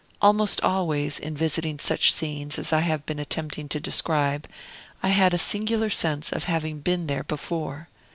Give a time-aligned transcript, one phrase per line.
[0.19, 4.47] Almost always, in visiting such scenes as I have been attempting to describe,
[5.03, 7.87] I had a singular sense of having been there before.